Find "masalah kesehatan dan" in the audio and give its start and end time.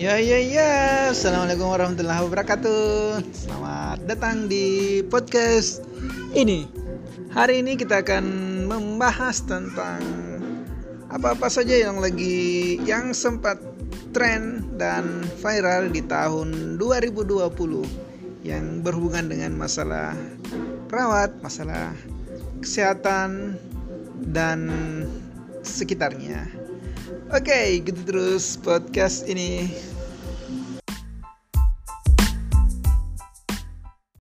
21.44-24.64